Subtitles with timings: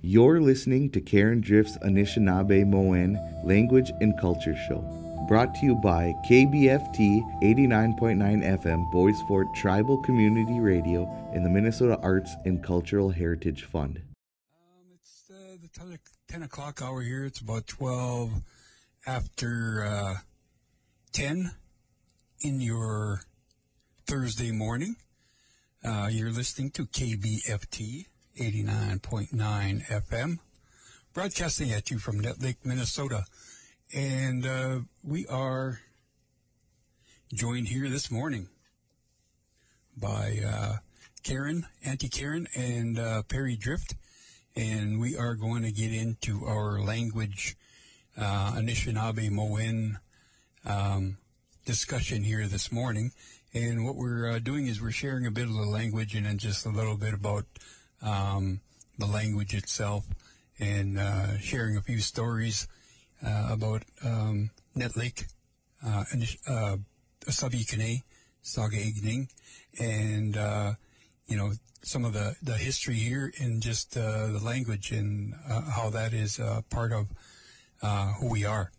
[0.00, 4.78] You're listening to Karen Drift's Anishinaabe Moen Language and Culture Show,
[5.26, 11.02] brought to you by KBFT 89.9 FM Bois Forte Tribal Community Radio
[11.34, 14.00] and the Minnesota Arts and Cultural Heritage Fund.
[14.54, 17.24] Um, it's uh, the 10, 10 o'clock hour here.
[17.24, 18.40] It's about 12
[19.04, 20.14] after uh,
[21.10, 21.50] 10
[22.42, 23.22] in your
[24.06, 24.94] Thursday morning.
[25.84, 28.06] Uh, you're listening to KBFT
[28.38, 30.38] 89.9 FM,
[31.12, 33.24] broadcasting at you from Nett Lake, Minnesota.
[33.92, 35.80] And uh, we are
[37.34, 38.48] joined here this morning
[39.96, 40.76] by uh,
[41.24, 43.96] Karen, Auntie Karen, and uh, Perry Drift.
[44.54, 47.56] And we are going to get into our language,
[48.16, 49.98] uh, Anishinaabe Moen
[50.64, 51.16] um,
[51.66, 53.10] discussion here this morning.
[53.52, 56.38] And what we're uh, doing is we're sharing a bit of the language and then
[56.38, 57.44] just a little bit about
[58.02, 58.60] um,
[58.98, 60.04] the language itself
[60.58, 62.68] and uh, sharing a few stories
[63.24, 65.26] uh, about um, Netlake,
[65.84, 66.04] uh,
[66.48, 66.76] uh,
[67.26, 68.02] Kane,
[68.42, 69.28] Saga Igning,
[69.80, 70.72] and, uh,
[71.26, 75.62] you know, some of the, the history here and just uh, the language and uh,
[75.70, 76.40] how that is
[76.70, 77.08] part of
[77.82, 78.72] uh, who we are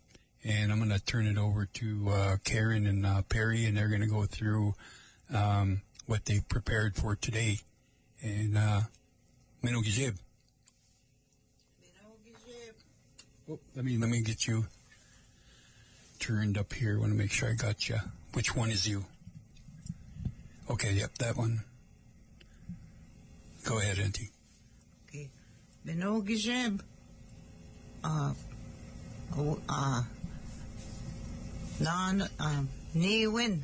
[0.44, 3.88] and I'm going to turn it over to uh, Karen and uh, Perry, and they're
[3.88, 4.74] going to go through
[5.32, 7.58] um, what they prepared for today.
[8.22, 8.56] And
[9.62, 10.16] Mino Gijib.
[13.50, 14.66] Oh, let me let me get you
[16.18, 16.96] turned up here.
[16.96, 17.96] I want to make sure I got you.
[18.32, 19.04] Which one is you?
[20.70, 21.62] Okay, yep, that one.
[23.64, 24.30] Go ahead, Auntie.
[25.08, 25.28] Okay.
[25.86, 26.80] Beno Gijib.
[28.02, 28.32] Uh,
[29.36, 30.02] oh, uh,
[31.80, 33.60] non, um, Niwin.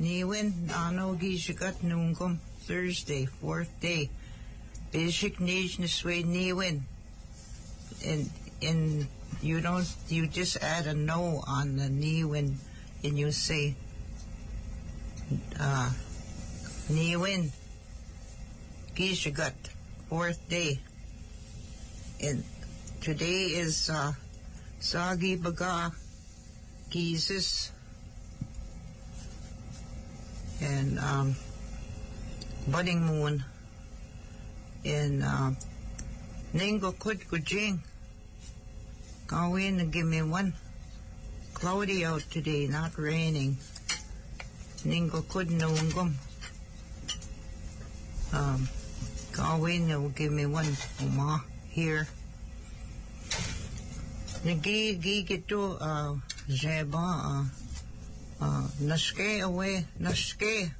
[0.00, 2.38] Niwin, Nano Gijagat Nungum,
[2.68, 4.10] Thursday, fourth day.
[4.92, 6.82] Nij Niswe Niwin.
[8.04, 8.30] And,
[8.60, 9.06] and
[9.40, 12.56] you don't, you just add a no on the Niwin
[13.02, 13.74] and you say,
[15.58, 15.90] uh,
[16.90, 17.50] Niwin.
[18.94, 19.54] Gijagat,
[20.10, 20.78] fourth day.
[22.20, 22.44] And
[23.00, 24.12] today is, uh,
[24.80, 25.92] Sagi Baga,
[26.90, 27.72] Jesus,
[30.60, 31.36] and um,
[32.70, 33.44] Budding Moon,
[34.84, 35.50] and uh,
[36.54, 37.78] Ningo Kut Gujing.
[39.26, 40.52] Go in and give me one.
[41.54, 43.56] Cloudy out today, not raining.
[44.84, 46.12] Ningo Kut Nungum.
[48.32, 48.68] Um,
[49.32, 50.76] go in and give me one.
[51.00, 52.06] Uma here.
[54.44, 56.14] Nagi gi gitu uh
[56.46, 57.44] zeba uh
[58.40, 60.70] uh naske away naske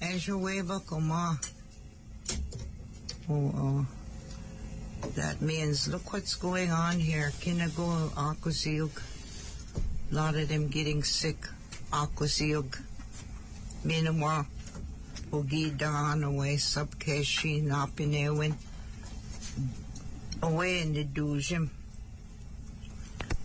[0.00, 1.38] as away ba kuma
[3.28, 3.84] oh uh
[5.14, 7.30] that means look what's going on here.
[7.40, 8.90] Kinago akusiug
[10.10, 11.36] a lot of them getting sick.
[11.92, 12.76] Akusiug
[13.84, 14.46] minimwa
[15.32, 18.54] ugi dan away subkeshi napinewin
[20.42, 21.68] away in the dujim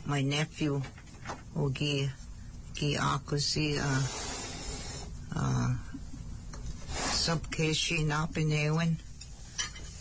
[0.06, 0.81] my nephew
[1.56, 2.09] Ogi
[2.73, 3.78] Gi Akusi
[7.21, 8.95] Subkeshi Napinewan.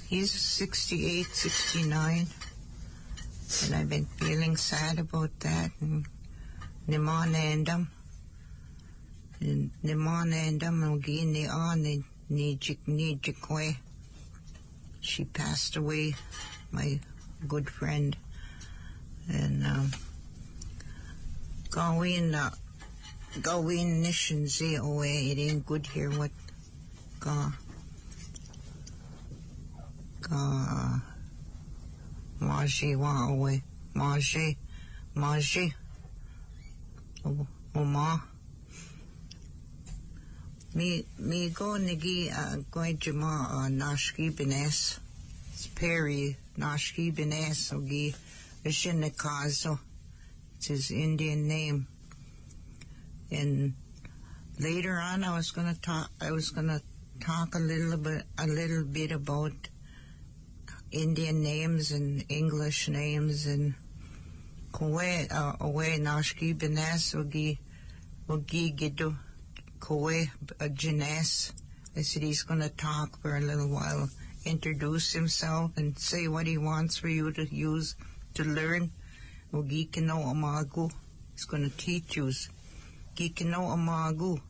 [0.09, 2.27] He's 68, 69.
[3.67, 5.71] And I've been feeling sad about that.
[5.83, 6.07] And
[6.89, 7.89] Niman Endam.
[9.41, 13.77] And Niman Endam Ogi Ni Ani Nijik Nijikwe.
[15.01, 16.15] She passed away,
[16.73, 17.01] my
[17.47, 18.17] good friend
[19.29, 19.91] and um,
[21.71, 22.51] Gawin uh,
[23.43, 25.31] Gawin Nishan Z away.
[25.31, 26.11] It ain't good here.
[26.11, 26.31] What
[27.21, 27.53] Ga
[30.23, 31.01] Ga
[32.41, 33.63] Maji wa away
[33.95, 34.57] Maji
[35.15, 35.73] Maji
[37.75, 38.23] Oma.
[40.75, 44.99] Me me go nigi uh, going to ma uh, Nashki Benes.
[45.53, 48.15] It's Perry Nashki Benes ogi.
[48.65, 49.79] Vishinikazo.
[50.57, 51.87] It's his Indian name.
[53.31, 53.75] And
[54.59, 56.11] later on, I was to talk.
[56.21, 56.83] I was to
[57.21, 59.53] talk a little bit, a little bit about
[60.91, 63.75] Indian names and English names and
[64.73, 67.59] Kowe uh, Owe Nashki Benes Ogi
[68.29, 69.15] Ogi Gidu
[69.79, 70.25] Kowe
[70.73, 71.53] Jenes.
[71.97, 74.09] I said he's going to talk for a little while,
[74.45, 77.97] introduce himself, and say what he wants for you to use
[78.35, 78.93] to learn.
[79.53, 80.91] Well, Gikino Amagu
[81.37, 82.33] is going to teach you.
[83.15, 84.41] Gikino Amagu.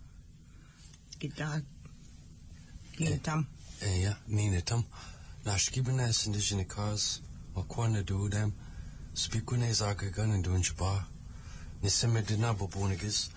[3.00, 3.16] Gita.
[3.16, 3.46] Gitam.
[4.02, 4.84] Ja, minitam.
[5.44, 7.20] Nashkibanes indigenous cause,
[7.56, 8.52] Wakwana duudem,
[9.14, 11.04] Spikune zagagan and dunchba,
[11.82, 13.30] Nisimedina bobunigis,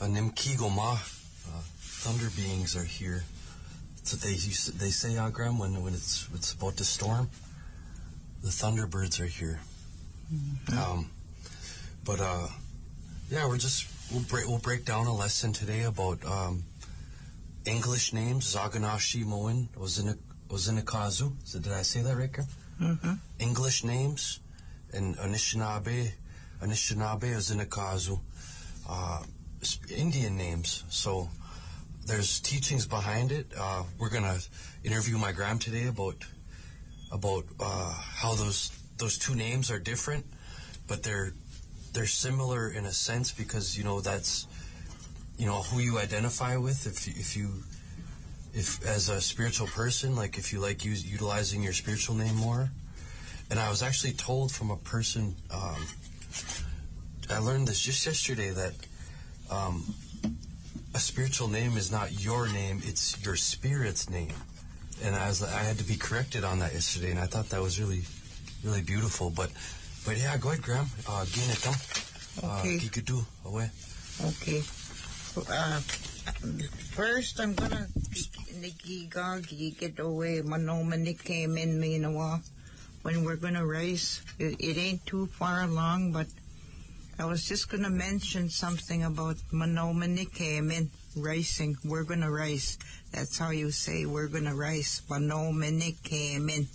[0.00, 3.24] Nimkigo ma, uh, thunder beings are here.
[4.04, 7.28] So they they say Agram when when it's it's about to storm,
[8.42, 9.58] the thunderbirds are here.
[10.32, 10.78] Mm-hmm.
[10.78, 11.10] Um,
[12.04, 12.46] but uh,
[13.30, 16.62] yeah, we're just we'll break we'll break down a lesson today about um,
[17.68, 18.54] English names.
[18.54, 21.32] Zaganashi Moen Ozinakazu.
[21.44, 22.48] So did I say that right, Graham?
[22.80, 23.12] Mm-hmm.
[23.38, 24.40] English names
[24.92, 26.12] and Anishinaabe,
[26.62, 28.20] Anishinaabe Ozinakazu.
[28.88, 29.22] Uh,
[29.94, 30.84] Indian names.
[30.88, 31.28] So
[32.06, 33.52] there's teachings behind it.
[33.56, 34.38] Uh, we're gonna
[34.82, 36.24] interview my gram today about
[37.12, 40.24] about uh, how those those two names are different,
[40.86, 41.32] but they're
[41.92, 44.46] they're similar in a sense because you know that's
[45.38, 46.86] you know who you identify with.
[46.86, 47.48] If you, if you
[48.52, 52.70] if as a spiritual person, like if you like use, utilizing your spiritual name more.
[53.50, 55.34] And I was actually told from a person.
[55.50, 55.86] Um,
[57.30, 58.74] I learned this just yesterday that
[59.50, 59.94] um,
[60.94, 64.34] a spiritual name is not your name; it's your spirit's name.
[65.02, 67.62] And I was I had to be corrected on that yesterday, and I thought that
[67.62, 68.02] was really,
[68.64, 69.30] really beautiful.
[69.30, 69.50] But,
[70.04, 70.86] but yeah, go ahead, Graham.
[71.08, 71.54] Uh, Gina,
[72.42, 72.62] Uh,
[74.24, 74.62] Okay.
[75.46, 75.78] Uh,
[76.90, 77.86] first, I'm gonna
[78.58, 82.42] nagigagi get away manomanik came in me in a while
[83.02, 84.20] when we're gonna race.
[84.40, 86.26] It, it ain't too far along, but
[87.20, 91.76] I was just gonna mention something about manomanik came in racing.
[91.84, 92.76] We're gonna race.
[93.12, 95.02] That's how you say we're gonna race.
[95.08, 96.66] Manomanik came in.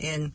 [0.00, 0.32] And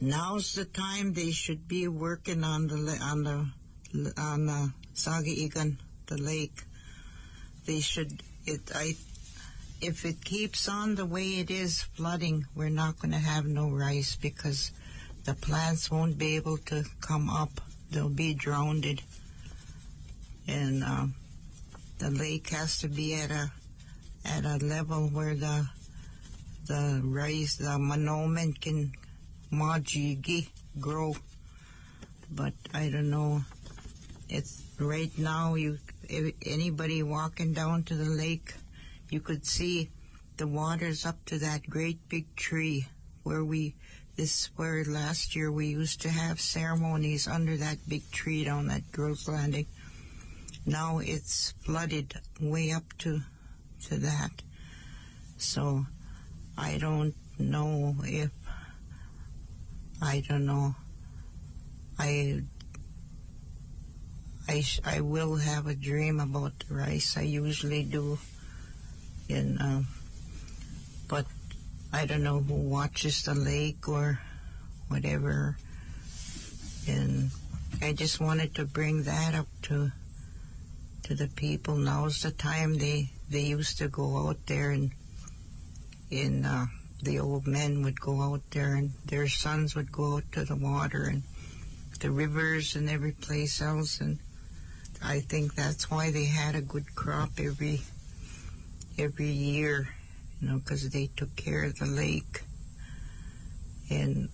[0.00, 5.76] now's the time they should be working on the on the on the Saga Igan,
[6.06, 6.64] the lake.
[7.66, 8.96] They should it I
[9.80, 13.70] if it keeps on the way it is flooding, we're not going to have no
[13.70, 14.72] rice because
[15.24, 17.60] the plants won't be able to come up.
[17.92, 19.02] They'll be drowned.
[20.48, 21.14] And um,
[21.98, 23.52] the lake has to be at a
[24.24, 25.68] at a level where the
[26.66, 28.92] the rice, the monomen can
[29.52, 30.48] majigi
[30.80, 31.14] grow.
[32.30, 33.42] But I don't know.
[34.28, 35.54] It's right now.
[35.54, 35.78] You
[36.44, 38.54] anybody walking down to the lake,
[39.10, 39.90] you could see
[40.36, 42.86] the water's up to that great big tree
[43.22, 43.74] where we.
[44.16, 48.90] This where last year we used to have ceremonies under that big tree down that
[48.90, 49.66] girls' landing.
[50.66, 53.20] Now it's flooded way up to
[53.84, 54.42] to that.
[55.36, 55.86] So
[56.56, 58.32] I don't know if
[60.02, 60.74] I don't know.
[61.96, 62.42] I
[64.48, 67.16] I I will have a dream about the rice.
[67.16, 68.18] I usually do,
[69.28, 69.86] and um,
[71.06, 71.26] but
[71.92, 74.20] I don't know who watches the lake or
[74.88, 75.56] whatever.
[76.88, 77.30] And
[77.82, 79.92] I just wanted to bring that up to
[81.04, 81.76] to the people.
[81.76, 84.92] Now's the time they they used to go out there and
[86.10, 86.66] in uh,
[87.02, 90.56] the old men would go out there and their sons would go out to the
[90.56, 91.22] water and
[92.00, 94.18] the rivers and every place else and
[95.02, 97.80] I think that's why they had a good crop every
[98.98, 99.88] every year,
[100.40, 102.42] you know, because they took care of the lake.
[103.90, 104.28] And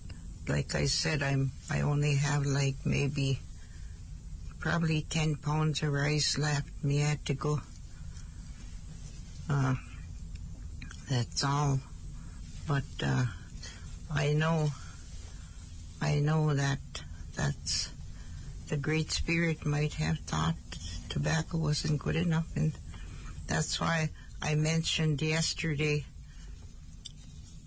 [0.47, 3.39] like I said, I'm I only have like maybe
[4.59, 6.67] probably ten pounds of rice left.
[6.83, 7.61] Me had to go.
[9.49, 9.75] Uh,
[11.09, 11.79] that's all.
[12.67, 13.25] But uh,
[14.11, 14.69] I know,
[16.01, 16.79] I know that
[17.35, 17.89] that's
[18.67, 20.55] the Great Spirit might have thought
[21.09, 22.73] tobacco wasn't good enough, and
[23.47, 24.09] that's why
[24.41, 26.05] I mentioned yesterday.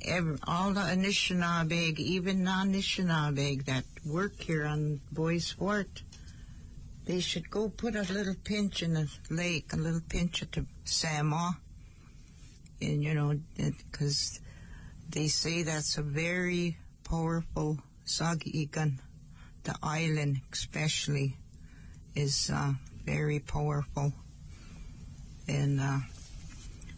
[0.05, 6.02] Every, all the Anishinaabe, even non-Anishinaabe that work here on Bois Forte,
[7.05, 11.59] they should go put a little pinch in the lake, a little pinch the Sama,
[12.81, 14.40] and you know, because
[15.09, 18.99] they say that's a very powerful sagiikan
[19.69, 21.37] the island especially
[22.15, 22.73] is uh,
[23.05, 24.15] very powerful.
[25.47, 25.99] And uh,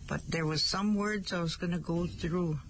[0.07, 2.61] but there was some words I was going to go through.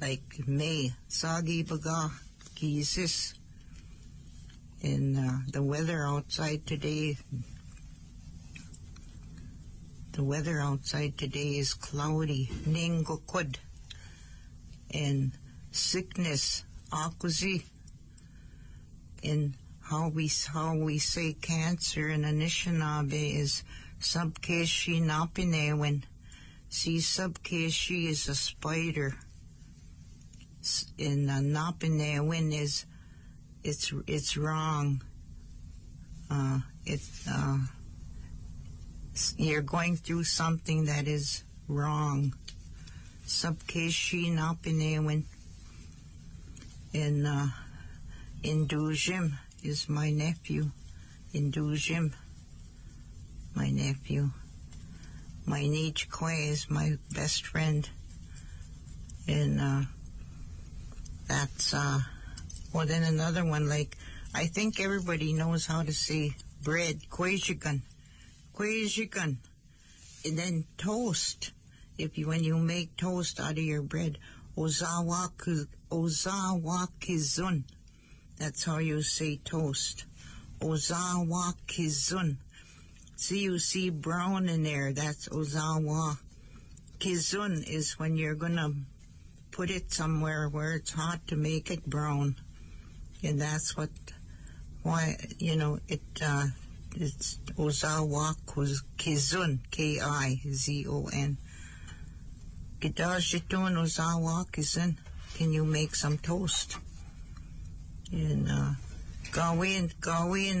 [0.00, 2.10] Like may sagi baga
[2.56, 3.34] kisis
[4.82, 7.16] and uh, the weather outside today
[10.10, 12.50] the weather outside today is cloudy.
[12.66, 13.58] Ningokud
[14.90, 15.30] and
[15.70, 17.62] sickness akuzi
[19.22, 23.64] in how we how we say cancer in Anishinaabe is
[24.00, 26.02] sabkeshi napinewen.
[26.68, 29.14] See, subkeshi is a spider.
[30.98, 32.84] In uh, Napinewin is
[33.64, 35.02] it's it's wrong.
[36.30, 37.58] Uh, it uh,
[39.38, 42.34] you're going through something that is wrong.
[43.26, 45.24] Subkeshi Napinewin.
[46.92, 47.48] In uh,
[48.42, 49.32] Indujim
[49.64, 50.70] is my nephew.
[51.34, 52.12] Indujim,
[53.54, 54.30] my nephew.
[55.44, 57.88] My niece Kwe is my best friend.
[59.26, 59.80] And uh,
[61.26, 62.00] that's, uh,
[62.72, 63.96] well, then another one, like,
[64.34, 67.80] I think everybody knows how to say bread, Kwejigan.
[68.54, 69.36] Kwejigan.
[70.24, 71.50] And then toast.
[71.96, 74.18] If you, when you make toast out of your bread,
[74.56, 77.64] Ozawa, ku- Ozawa kizun.
[78.38, 80.04] That's how you say toast.
[80.60, 82.36] Ozawa kizun.
[83.16, 84.92] See, you see brown in there.
[84.92, 86.18] That's Ozawa.
[87.00, 88.70] Kizun is when you're gonna
[89.50, 92.36] put it somewhere where it's hot to make it brown.
[93.24, 93.90] And that's what,
[94.84, 96.46] why, you know, it, uh,
[96.94, 98.36] it's Ozawa
[98.98, 99.58] Kizun.
[99.72, 101.36] K-I-Z-O-N.
[102.80, 104.96] Gidashitun Ozawa Kizun.
[105.34, 106.78] Can you make some toast?
[108.10, 108.72] And, uh,
[109.32, 109.90] Gawin,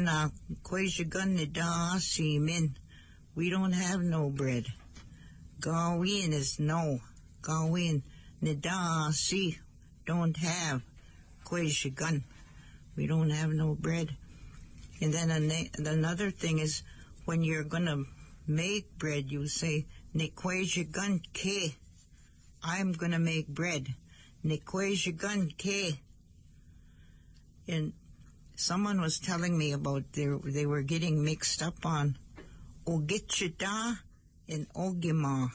[0.08, 0.28] uh,
[0.62, 2.76] Kwejigun Nida Simin.
[3.34, 4.66] We don't have no bread.
[5.60, 7.00] Gawin is no.
[7.40, 8.02] Go in
[8.42, 9.58] Gawin Nida Si.
[10.06, 10.82] Don't have.
[11.44, 12.22] Kwejigun.
[12.96, 14.16] We don't have no bread.
[15.00, 16.82] And then an- another thing is
[17.24, 18.04] when you're gonna
[18.46, 21.76] make bread, you say, Nekwejigun Ke.
[22.62, 23.94] I'm gonna make bread.
[24.44, 25.98] Nekwejigun Ke.
[27.68, 27.92] And
[28.56, 32.16] someone was telling me about they they were getting mixed up on
[32.86, 33.98] Ogichida
[34.48, 35.50] and Ogima.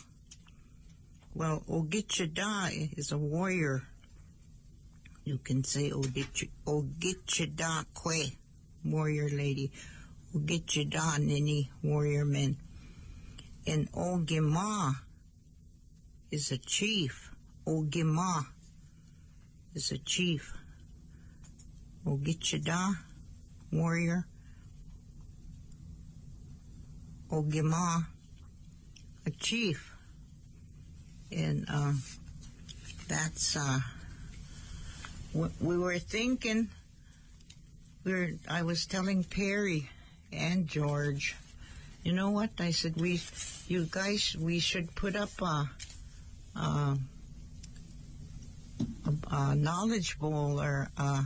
[1.33, 3.81] Well, Ogichida is a warrior.
[5.25, 8.35] You can say Ogichida Kwe,
[8.85, 9.71] warrior lady.
[10.35, 12.57] Ogichida Nini, warrior men.
[13.65, 14.95] And Ogima
[16.31, 17.31] is a chief.
[17.65, 18.45] Ogima
[19.73, 20.53] is a chief.
[22.05, 22.97] Ogichida,
[23.71, 24.25] warrior.
[27.31, 28.05] Ogima,
[29.25, 29.95] a chief.
[31.31, 31.93] And uh,
[33.07, 33.79] that's, uh,
[35.33, 36.69] we, we were thinking,
[38.03, 39.89] we were, I was telling Perry
[40.31, 41.35] and George,
[42.03, 42.49] you know what?
[42.59, 43.21] I said, we,
[43.67, 45.69] you guys, we should put up a,
[46.55, 46.97] a,
[49.05, 51.23] a, a knowledge bowl or uh,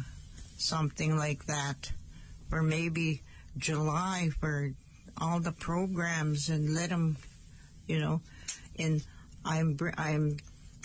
[0.58, 1.92] something like that,
[2.52, 3.22] or maybe
[3.58, 4.74] July for
[5.20, 7.18] all the programs and let them,
[7.88, 8.22] you know,
[8.78, 9.04] and
[9.46, 10.38] I'm br- I'm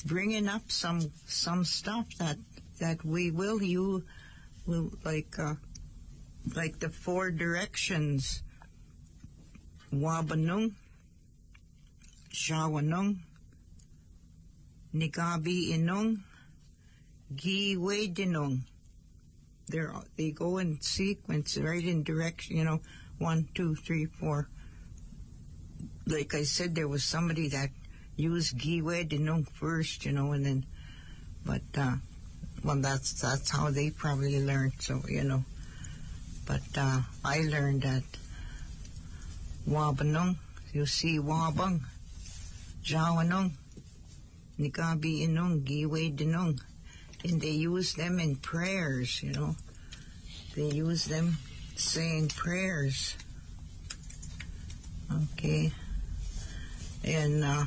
[0.04, 2.36] bringing up some some stuff that
[2.78, 4.04] that we will you
[4.66, 5.54] will like uh,
[6.54, 8.42] like the four directions.
[9.92, 10.72] Wabanung
[12.32, 13.18] Shawanung
[14.94, 16.22] Nigabi Inung
[17.34, 18.60] Gi Dinung
[19.72, 22.80] they're they go in sequence right in direction you know
[23.18, 24.48] one two three four.
[26.06, 27.70] Like I said there was somebody that
[28.16, 30.66] used Giwe Dinung first you know and then
[31.44, 31.96] but uh
[32.62, 35.42] well that's that's how they probably learned so you know.
[36.46, 38.04] But uh I learned that
[39.68, 40.36] Wabanung
[40.72, 41.80] you see Wabang
[42.84, 43.52] Jawanung
[44.58, 46.60] Nikabi Inung Giwe Dinung
[47.24, 49.54] and they use them in prayers, you know.
[50.54, 51.38] They use them
[51.76, 53.16] saying prayers.
[55.34, 55.72] Okay.
[57.04, 57.64] And, uh,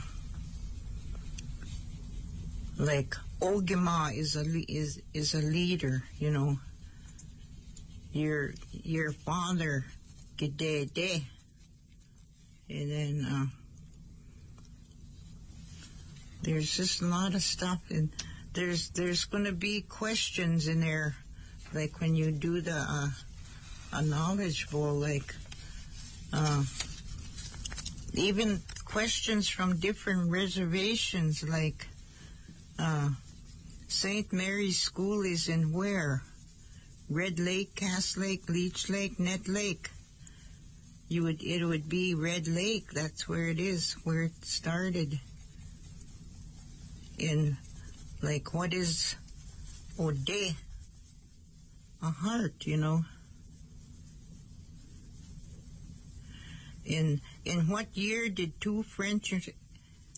[2.78, 6.58] like, Ogima is a, is, is a leader, you know.
[8.12, 9.86] Your, your father,
[10.38, 11.24] Gedede.
[12.70, 13.46] And then, uh,
[16.44, 18.10] there's just a lot of stuff and
[18.56, 21.16] there's there's going to be questions in there
[21.74, 23.10] like when you do the uh,
[23.94, 25.36] a knowledge bowl like
[26.34, 26.64] uh,
[28.14, 31.88] even questions from different reservations like
[32.80, 33.10] uh,
[33.90, 34.32] St.
[34.32, 36.24] Mary's School is in where
[37.10, 39.90] Red Lake, Cass Lake, Leech Lake, Nett Lake
[41.10, 45.20] you would it would be Red Lake that's where it is where it started
[47.18, 47.58] in
[48.26, 49.16] like what is
[50.00, 50.38] ode
[52.02, 52.98] a heart you know
[56.86, 59.34] in in what year did two french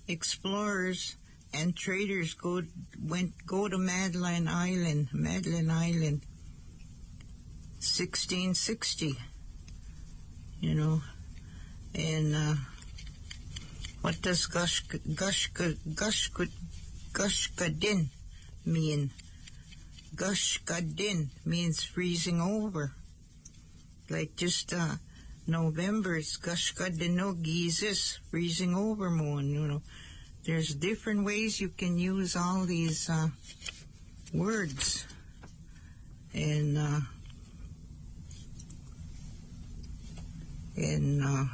[0.07, 1.15] explorers
[1.53, 2.61] and traders go
[3.01, 6.21] went go to Madeline Island, Madeline Island,
[7.79, 9.15] 1660.
[10.59, 11.01] You know,
[11.93, 12.55] and uh,
[14.01, 14.83] what does gush
[15.15, 15.51] gush
[15.95, 16.31] gush
[17.17, 18.09] gushkadin
[18.63, 19.09] mean?
[20.15, 22.93] Gushkadin means freezing over.
[24.09, 24.95] Like just uh,
[25.47, 29.81] November, it's gushkadinogizis, freezing over moon, you know.
[30.45, 33.27] There's different ways you can use all these uh,
[34.33, 35.05] words.
[36.33, 36.99] And uh,
[40.75, 41.45] and uh,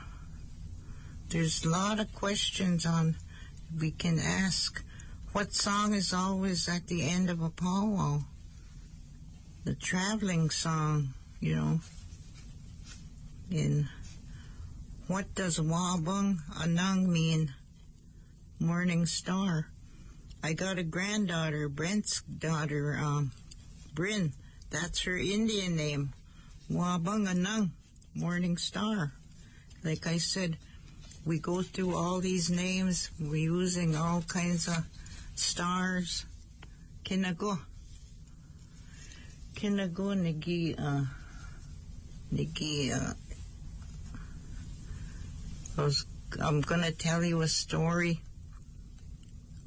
[1.29, 3.15] there's a lot of questions on
[3.79, 4.83] we can ask.
[5.33, 8.21] What song is always at the end of a powwow?
[9.65, 11.79] The traveling song, you know.
[13.49, 13.87] And
[15.07, 17.51] what does Wabung Anang mean?
[18.59, 19.69] Morning star.
[20.43, 23.31] I got a granddaughter, Brent's daughter, um,
[23.95, 24.33] Bryn.
[24.69, 26.13] That's her Indian name.
[26.69, 27.71] Wabung Anang,
[28.13, 29.13] Morning Star.
[29.83, 30.57] Like I said,
[31.25, 33.09] we go through all these names.
[33.19, 34.85] We're using all kinds of
[35.35, 36.25] stars.
[37.03, 37.59] Kinago.
[39.55, 41.05] Kinago nigi, uh,
[42.33, 43.13] nigi, uh,
[45.77, 46.05] I was,
[46.41, 48.19] I'm gonna tell you a story.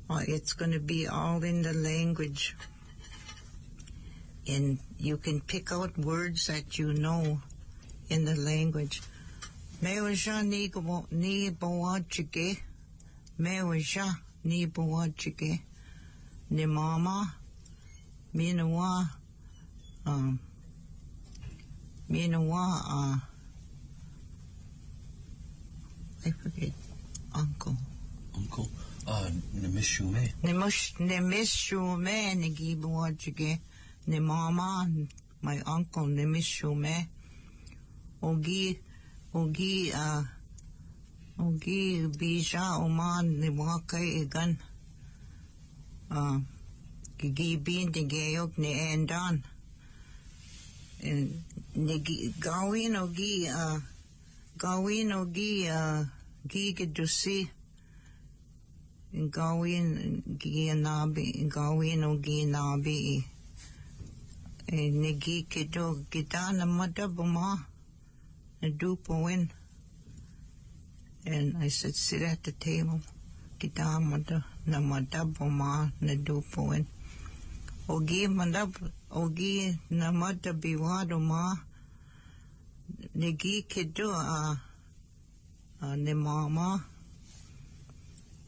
[0.09, 2.57] Uh, it's gonna be all in the language.
[4.49, 7.41] And you can pick out words that you know
[8.09, 9.03] in the language.
[9.83, 10.71] Mewaja ni
[11.11, 12.59] ni bawajige.
[13.39, 15.61] Mewaja ni bawajige.
[16.51, 17.35] Ni mama.
[18.35, 19.09] Minawa.
[20.07, 20.39] Um,
[22.09, 22.65] Minawa.
[22.87, 23.19] Uh,
[26.27, 26.73] I forget.
[27.35, 27.77] Uncle.
[28.37, 28.69] Uncle.
[29.07, 30.33] Uh, Nimishume.
[30.43, 33.61] Nimush Nimishume Nigi bawajige.
[34.07, 34.89] Ni mama.
[35.43, 37.09] My uncle Nimishume.
[38.23, 38.79] Ogi
[39.35, 40.23] Ogi uh
[41.45, 44.57] Ogi Bija Oman ni waka igan
[46.11, 46.39] uh
[47.19, 49.35] Gigi bin ni gayog ni Endan
[51.87, 51.97] ni
[52.45, 53.79] gawin ogi uh
[54.63, 56.01] gawin ogi uh
[56.51, 57.39] gi gedusi
[59.37, 59.89] gawin
[60.41, 62.97] gi nabi gawin ogi nabi
[65.01, 67.49] nigi kedo gita na madabuma
[68.61, 69.43] Nadupoin.
[71.27, 73.01] And I said, sit at the table.
[73.59, 76.87] Kita mada na madabo ma nadupoin.
[77.89, 78.71] Ogi madab,
[79.11, 81.55] ogi na madabiwado ma.
[83.17, 84.57] Nigi kido a,
[85.97, 86.85] ne mama.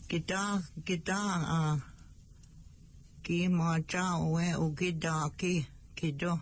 [0.09, 1.83] Kita, kita a,
[3.25, 6.41] ki ma cha oe ogi da ki, kido.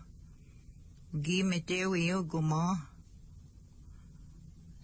[1.22, 2.76] Gi metewi oguma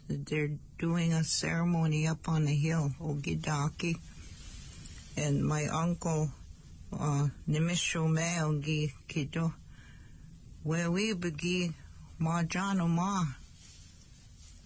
[0.08, 0.50] they're
[0.82, 3.94] doing a ceremony up on the hill, Ogidaki.
[5.16, 6.28] And my uncle,
[6.92, 9.54] uh, Nimishume Ogi Kido,
[10.64, 11.72] where we begi
[12.20, 13.22] Marjano Ma,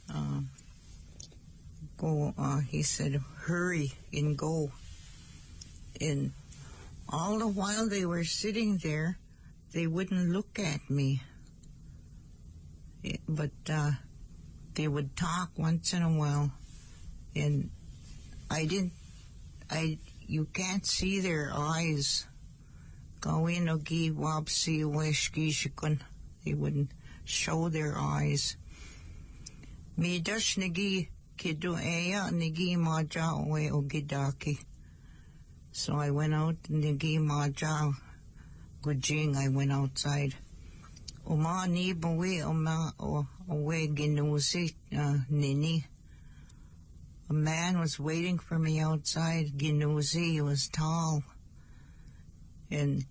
[0.08, 0.40] uh,
[1.98, 4.72] go, uh, he said, hurry and go.
[6.00, 6.32] And
[7.10, 9.18] all the while they were sitting there,
[9.74, 11.20] they wouldn't look at me.
[13.28, 13.90] But, uh,
[14.76, 16.52] they would talk once in a while.
[17.34, 17.70] And
[18.50, 18.92] I didn't
[19.70, 22.26] I you can't see their eyes.
[23.20, 26.00] Gawin ogi wabsi weshkishikun
[26.44, 26.90] they wouldn't
[27.24, 28.56] show their eyes.
[29.96, 31.08] Mi dash nigi
[31.38, 34.58] kidu eya nigi maja oe ogidaki.
[35.72, 37.92] So I went out nigi maja
[38.82, 40.34] gujing I went outside.
[41.26, 45.84] Oma ni bawe oma o away Ginusi uh, Nini.
[47.28, 50.32] A man was waiting for me outside Ginusi.
[50.32, 51.22] He was tall,
[52.70, 53.04] and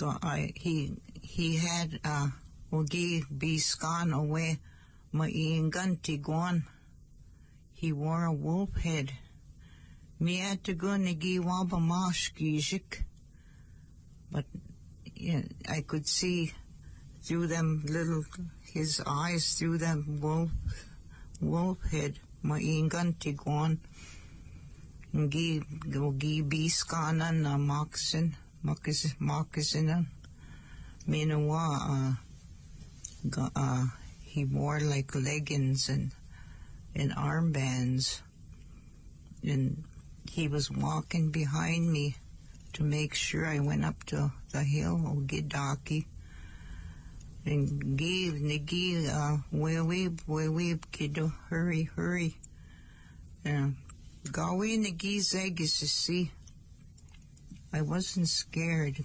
[0.00, 2.28] I, he he had uh,
[2.72, 4.58] Ogi Biskan away
[5.12, 6.62] Maingan Tiguan.
[7.72, 9.12] He wore a wolf head.
[10.20, 13.02] Me had to go nigi wabamash gijik,
[14.30, 14.44] but
[15.16, 16.52] yeah, I could see
[17.22, 18.24] through them little
[18.62, 20.50] his eyes through them wolf
[21.40, 23.78] wolf head maingan tiguan
[25.32, 25.62] gi
[26.20, 28.26] gi biskana na moccasin
[28.64, 30.06] moccasin moccasin
[31.10, 33.84] minawa uh, uh
[34.32, 36.12] he wore like leggings and
[36.94, 38.20] and armbands.
[39.42, 39.84] And
[40.30, 42.16] he was walking behind me
[42.74, 46.06] to make sure I went up to the hill, Ogidaki.
[47.44, 52.36] And give Nigi, uh, where we, where we, kiddo, hurry, hurry.
[53.44, 56.30] Gawi Nigi Zegis, you see.
[57.72, 59.02] I wasn't scared.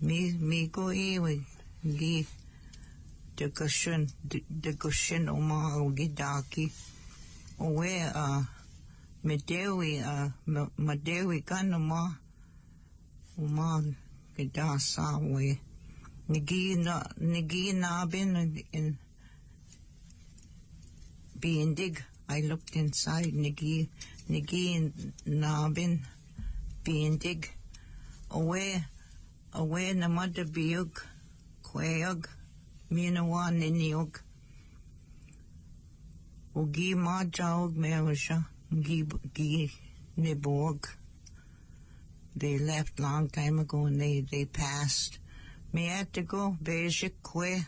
[0.00, 1.42] Me, me go iwi,
[1.84, 2.26] gi,
[3.36, 6.72] de gushin, de gushin oma Ogidaki.
[7.60, 8.42] Owe, uh,
[9.24, 10.30] Medewi, uh,
[10.78, 12.18] Medewi kanama,
[13.36, 13.82] uma,
[14.36, 15.18] gida sa
[16.28, 16.40] we.
[16.40, 18.98] Nigi na, nigi nabin in,
[21.38, 22.02] being dig.
[22.28, 23.88] I looked inside, nigi,
[24.28, 24.92] nigi
[25.26, 26.00] nabin,
[26.84, 27.50] being dig.
[28.30, 28.84] Away,
[29.54, 30.90] away na mada biyug,
[31.62, 32.28] kwayug,
[32.90, 34.20] minawa niniug.
[36.54, 38.44] Ugi ma jaug mewasha,
[38.82, 39.70] gi,
[40.18, 40.86] nibog.
[42.36, 45.18] They left long time ago and they, they passed.
[45.70, 47.64] Me had to go, beje kwe.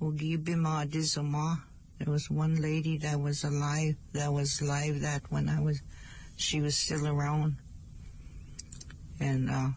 [0.00, 1.62] Ugi bimadizama.
[1.98, 5.80] There was one lady that was alive, that was alive that when I was,
[6.36, 7.56] she was still around.
[9.18, 9.68] And, uh,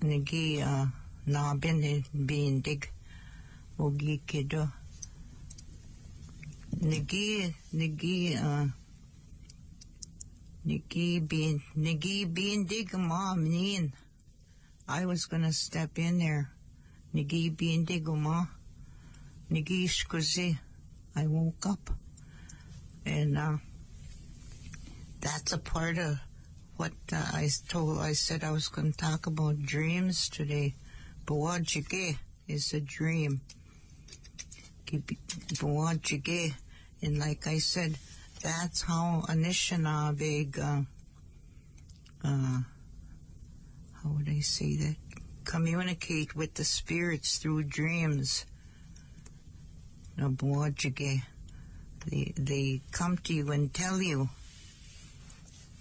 [0.00, 0.86] nigi, uh,
[1.26, 2.90] na bin being dig.
[3.78, 4.70] Ugi kido.
[6.76, 8.66] Nigi, nigi, uh,
[10.66, 13.92] nigi being, nigi being dig mom, nin.
[14.88, 16.50] I was gonna step in there.
[17.14, 18.46] Nigi being dig ma.
[19.50, 20.58] Nigi shkuzi.
[21.14, 21.90] I woke up.
[23.04, 23.56] And, uh,
[25.20, 26.18] that's a part of
[26.76, 30.74] what uh, I told, I said I was going to talk about dreams today.
[31.26, 33.40] Bawajige is a dream.
[34.86, 36.54] Bawajige.
[37.02, 37.96] And like I said,
[38.42, 40.82] that's how Anishinaabe, uh,
[42.24, 42.60] uh,
[44.08, 44.96] how would I say that?
[45.44, 48.46] Communicate with the spirits through dreams.
[52.06, 54.28] They, they come to you and tell you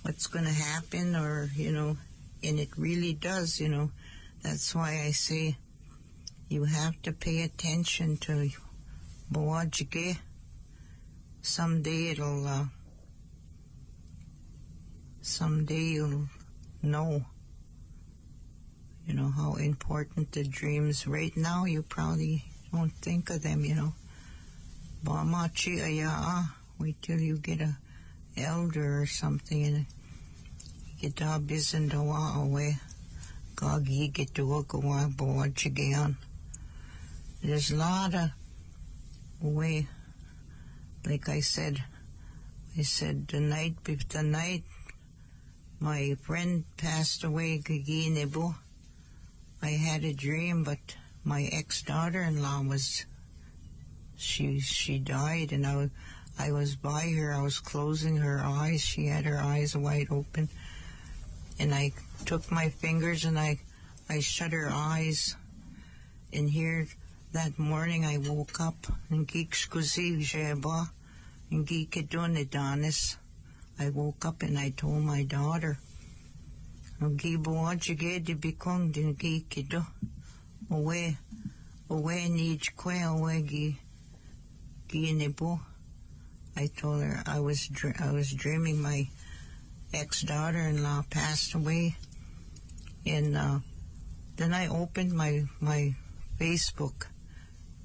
[0.01, 1.97] what's going to happen or, you know,
[2.43, 3.91] and it really does, you know.
[4.41, 5.57] That's why I say
[6.49, 8.49] you have to pay attention to
[9.31, 10.17] Bawajige.
[11.41, 12.65] Someday it'll, uh,
[15.21, 16.27] someday you'll
[16.81, 17.23] know,
[19.07, 21.07] you know, how important the dreams.
[21.07, 23.93] Right now you probably don't think of them, you know.
[25.05, 26.49] Aya'a.
[26.79, 27.77] Wait till you get a
[28.35, 29.85] elder or something and
[31.01, 32.77] get a bisandawa away.
[33.55, 36.15] Gogi get to work away Bawajige
[37.41, 38.31] There's a lot of
[39.41, 39.87] way
[41.07, 41.81] like I said,
[42.77, 44.63] I said the night, the night
[45.79, 48.53] my friend passed away, Gigi Nebu,
[49.61, 50.79] I had a dream, but
[51.23, 53.05] my ex-daughter-in-law was,
[54.15, 55.89] she, she died and I,
[56.37, 60.49] I was by her, I was closing her eyes, she had her eyes wide open,
[61.59, 61.93] and I
[62.25, 63.59] took my fingers and I,
[64.09, 65.35] I shut her eyes,
[66.31, 66.87] and here,
[67.33, 70.89] that morning I woke up and Geekskuzi Jeba
[71.51, 71.67] and
[72.37, 73.17] Adonis.
[73.79, 75.77] I woke up and I told my daughter,
[77.01, 79.85] Gibuajige de Bikong din Geekedo.
[80.71, 81.17] Away,
[81.89, 83.79] away Nij Kwe, away Gi
[84.89, 85.59] Ginebu.
[86.55, 89.07] I told her I was dr- I was dreaming my
[89.93, 91.95] ex daughter-in-law passed away,
[93.05, 93.59] and uh,
[94.37, 95.93] then I opened my my
[96.39, 97.07] Facebook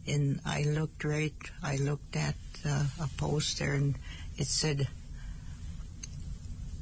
[0.06, 2.34] and I looked right, I looked at
[2.66, 3.94] uh, a post there and
[4.36, 4.88] it said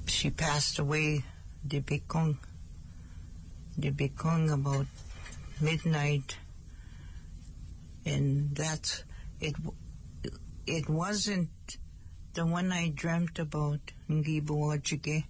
[0.07, 1.25] she passed away,
[1.67, 2.37] de Bikong,
[3.79, 4.87] de Bikong about
[5.61, 6.37] midnight.
[8.05, 9.05] And that's,
[9.41, 9.55] it,
[10.67, 11.51] it wasn't
[12.35, 15.25] the one I dreamt about, Ngibuwajige.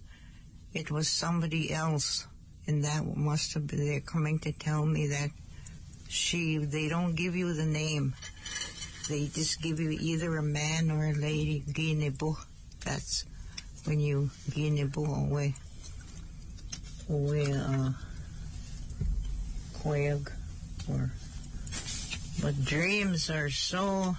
[0.73, 2.27] It was somebody else.
[2.67, 5.31] And that must have been, they're coming to tell me that
[6.11, 8.13] she they don't give you the name
[9.07, 12.35] they just give you either a man or a lady ginebu
[12.83, 13.23] that's
[13.85, 15.55] when you ginebu away
[17.11, 17.91] away uh
[19.73, 20.31] quag
[20.89, 21.11] or
[22.41, 24.15] but dreams are so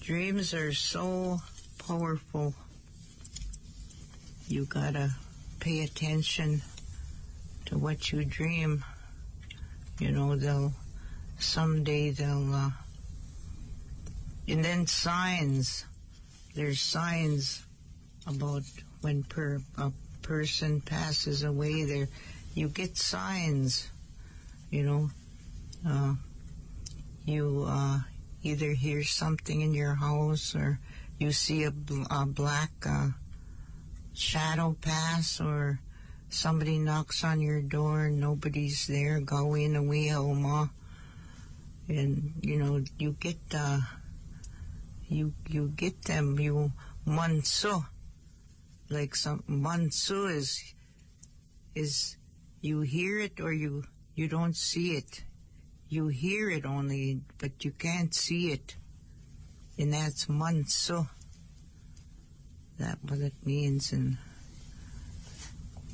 [0.00, 1.40] dreams are so
[1.86, 2.54] powerful
[4.46, 5.10] you gotta
[5.60, 6.62] pay attention
[7.66, 8.84] to what you dream
[9.98, 10.72] you know, they'll,
[11.40, 12.70] someday they'll, uh,
[14.46, 15.84] and then signs.
[16.54, 17.64] There's signs
[18.26, 18.62] about
[19.00, 19.90] when per, a
[20.28, 22.06] person passes away there
[22.54, 23.88] you get signs
[24.68, 25.08] you know
[25.88, 26.12] uh,
[27.24, 27.98] you uh,
[28.42, 30.78] either hear something in your house or
[31.18, 33.08] you see a, bl- a black uh,
[34.12, 35.80] shadow pass or
[36.28, 40.68] somebody knocks on your door and nobody's there go in away home
[41.88, 43.80] and you know you get uh,
[45.08, 46.70] you you get them you
[47.06, 47.82] manso
[48.90, 50.74] like some manso is
[51.74, 52.16] is
[52.60, 55.24] you hear it or you you don't see it.
[55.88, 58.76] You hear it only but you can't see it.
[59.78, 61.06] And that's manso.
[62.78, 63.92] That what it means.
[63.92, 64.18] And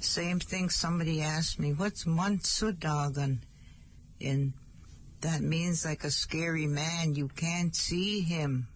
[0.00, 3.40] same thing somebody asked me what's manso doggone
[4.20, 4.52] and
[5.20, 7.14] that means like a scary man.
[7.14, 8.68] You can't see him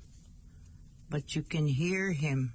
[1.10, 2.52] but you can hear him.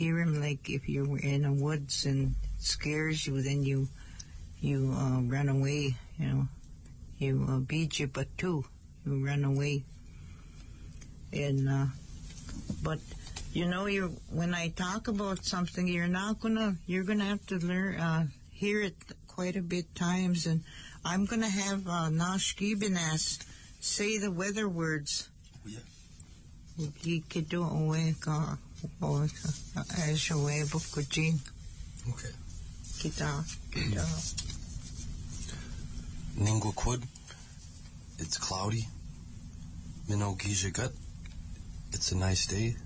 [0.00, 3.86] Hear him like if you're in the woods and scares you, then you
[4.58, 5.94] you uh, run away.
[6.18, 6.48] You know,
[7.18, 8.64] you uh, beat you, but two,
[9.04, 9.84] you run away.
[11.34, 11.86] And uh,
[12.82, 13.00] but
[13.52, 17.58] you know, you when I talk about something, you're not gonna you're gonna have to
[17.58, 18.96] learn uh, hear it
[19.28, 20.64] quite a bit times, and
[21.04, 23.38] I'm gonna have uh, Nash Gibenas
[23.80, 25.28] say the weather words.
[26.78, 28.69] Kido oe ka o
[30.08, 31.40] e so e buku jing.
[32.08, 32.32] Okay.
[32.98, 34.04] Kita, kita.
[34.04, 34.50] Mm.
[36.44, 37.02] Ningwakud,
[38.18, 38.86] it's cloudy.
[40.08, 40.92] Minnow Gijagut,
[41.92, 42.76] it's a nice day.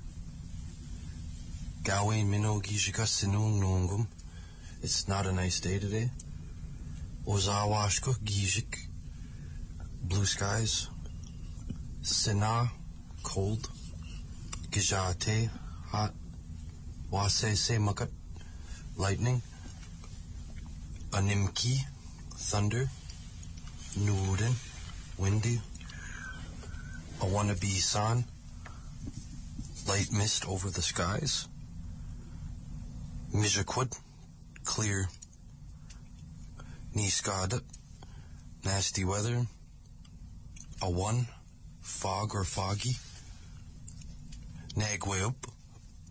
[1.83, 4.07] Gawain Minnow Gijagut Sinung Nungum,
[4.83, 6.11] it's not a nice day today.
[7.27, 8.89] Ozawashko Gijik,
[10.03, 10.89] blue skies.
[12.03, 12.71] Sina,
[13.23, 13.69] cold.
[14.71, 15.49] Gijate,
[15.95, 16.13] hot.
[17.13, 18.11] Wase Se Makat,
[18.97, 19.41] lightning.
[21.13, 21.79] Animki,
[22.35, 22.89] thunder.
[23.97, 24.55] Nuden,
[25.17, 25.61] windy.
[27.21, 28.25] A wannabe sun,
[29.87, 31.47] light mist over the skies.
[33.33, 33.97] Mijakwad,
[34.65, 35.09] clear.
[36.97, 37.63] Niskada,
[38.65, 39.47] nasty weather.
[40.83, 41.29] A one,
[41.81, 42.97] fog or foggy.
[44.77, 45.35] Nagweb,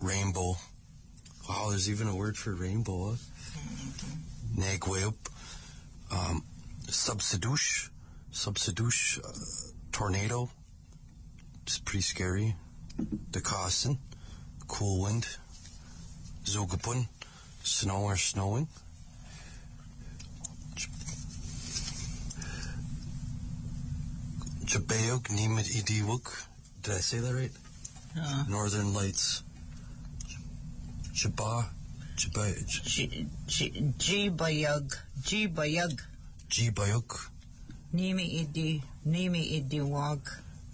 [0.04, 0.56] rainbow.
[1.50, 3.16] Wow, there's even a word for rainbow.
[4.56, 5.16] Nagweb,
[6.12, 6.44] um,
[6.88, 7.89] subsidoosh,
[8.32, 10.50] subsidoosh, uh, tornado.
[11.63, 12.56] It's pretty scary.
[13.32, 13.98] Dekasen,
[14.68, 15.28] cool wind.
[16.46, 17.08] Zogapun,
[17.63, 18.68] snow or snowing.
[24.66, 26.48] Jabeog Nimit Idiwuk.
[26.82, 27.52] Did I say that right?
[28.20, 29.44] Uh, Northern Lights.
[31.13, 31.65] Jaba,
[32.17, 32.43] Jaba,
[33.99, 36.02] Jibayag, Jibayag.
[36.49, 37.30] Jibayuk,
[37.93, 40.19] Nimi idi, Nimi idi wag.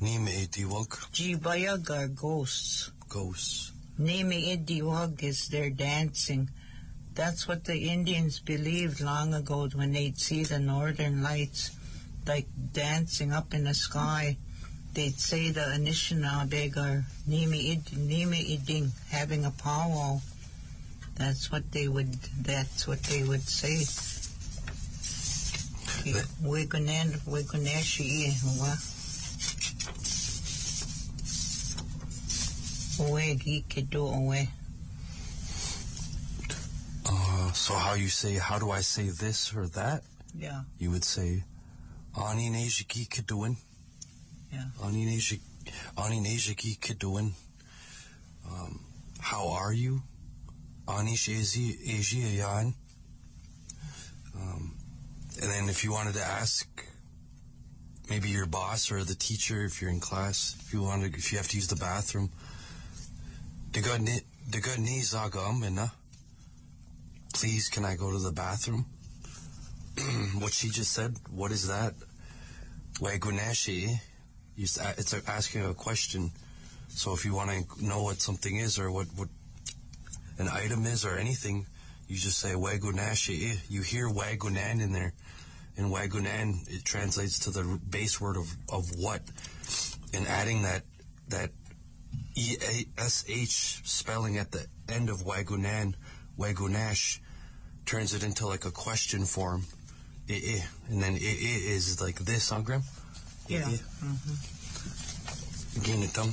[0.01, 2.91] Nima Idiwuk, Jibayag are ghosts.
[3.09, 3.73] Ghosts.
[3.99, 6.49] Nimi idi wag is their dancing.
[7.15, 11.71] That's what the Indians believed long ago when they'd see the northern lights,
[12.25, 14.37] like dancing up in the sky.
[14.99, 20.19] They'd say the Anishinaabe are Nimi iding, having a powwow.
[21.15, 22.11] That's what they would.
[22.41, 23.77] That's what they would say.
[26.43, 28.75] Wegunan, wegunashi, wa.
[32.99, 34.47] Owe gi kedo owe.
[37.05, 40.03] Uh, so how you say, how do I say this or that?
[40.37, 40.63] Yeah.
[40.77, 41.45] You would say,
[42.17, 43.55] Ani Nejiki Kiduin.
[45.97, 47.33] Ani Nejiki, Kiduin.
[48.47, 48.79] Um,
[49.19, 50.01] how are you?
[50.87, 52.73] Ani Shezi Eji Ayan.
[54.35, 54.75] Um,
[55.41, 56.67] and then if you wanted to ask
[58.09, 61.37] maybe your boss or the teacher if you're in class, if you wanted, if you
[61.37, 62.31] have to use the bathroom,
[65.63, 65.91] ina.
[67.33, 68.85] Please, can I go to the bathroom?
[70.39, 71.15] what she just said.
[71.29, 71.93] What is that?
[72.99, 73.99] Wagunashi.
[74.59, 76.31] Uh, it's a- asking a question.
[76.89, 79.29] So if you want to know what something is or what, what
[80.37, 81.65] an item is or anything,
[82.07, 83.57] you just say Wagunashi.
[83.69, 85.13] You hear Wagunan in there.
[85.77, 89.21] And Wagunan, it translates to the base word of, of what.
[90.13, 90.83] And adding that,
[91.29, 91.51] that
[92.35, 95.93] E-A-S-H spelling at the end of Wagunan,
[96.37, 97.19] Wagunash,
[97.85, 99.63] turns it into like a question form.
[100.27, 102.83] And then I, I like this, huh, Graham?
[103.49, 103.65] Yeah.
[105.81, 106.29] Ginitam.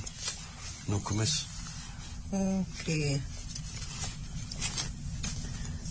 [0.87, 1.49] Nukumis.
[2.33, 3.21] Okay.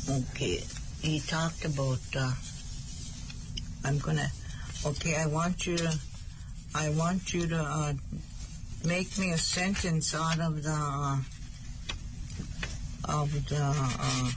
[0.07, 0.63] Okay,
[1.01, 1.99] he talked about.
[2.15, 2.31] Uh,
[3.83, 4.29] I'm gonna.
[4.85, 5.97] Okay, I want you to.
[6.75, 7.93] I want you to uh,
[8.85, 11.17] make me a sentence out of the uh,
[13.09, 14.29] of the uh,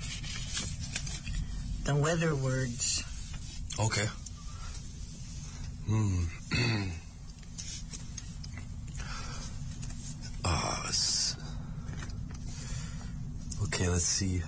[1.84, 3.04] the weather words.
[3.78, 4.08] Okay.
[5.86, 6.24] Hmm.
[10.44, 10.90] uh,
[13.64, 14.42] okay, let's see.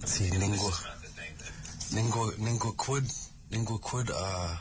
[0.00, 0.70] Let's see, Ningo.
[1.94, 3.04] Ningo, Ningo Quid,
[3.50, 4.56] Ningo Quid, uh,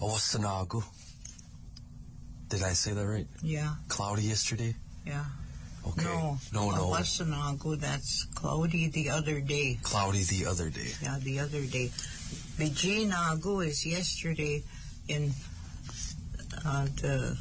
[0.00, 0.82] Owasanagu.
[2.48, 3.26] Did I say that right?
[3.42, 4.74] Yeah, Cloudy yesterday?
[5.06, 5.24] yeah.
[5.90, 6.04] Okay.
[6.04, 6.90] No, no, no.
[6.90, 9.78] Wasanago, that's cloudy the other day.
[9.82, 10.90] Cloudy the other day.
[11.02, 11.90] Yeah, the other day.
[12.58, 14.62] Vijayanagu is yesterday
[15.08, 15.32] in
[16.64, 17.36] uh, the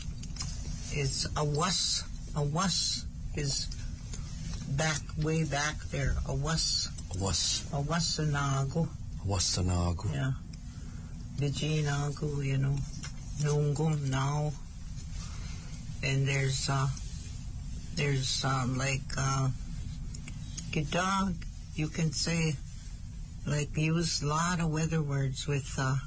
[0.91, 2.03] it's a was
[2.35, 3.67] a was is
[4.77, 6.15] back way back there.
[6.27, 8.87] A was A Was, a wasanago.
[9.25, 10.13] Wasanagu.
[10.13, 10.31] Yeah.
[11.37, 12.75] Vijayanagu, you know.
[13.41, 14.51] Nungum now.
[16.03, 16.87] And there's uh
[17.99, 19.49] there's uh, like uh
[20.71, 21.35] Gidog,
[21.75, 22.55] you can say
[23.45, 25.97] like use a lot of weather words with uh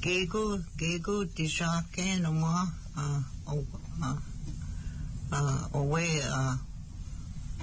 [0.00, 1.22] Gego, Gego,
[2.96, 4.16] uh,
[5.32, 6.56] uh, away, uh,